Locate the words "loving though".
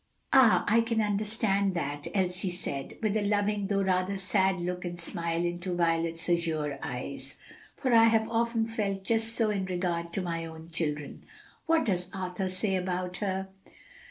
3.21-3.83